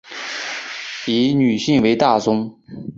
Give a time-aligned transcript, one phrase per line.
[1.05, 2.59] 以女性为大宗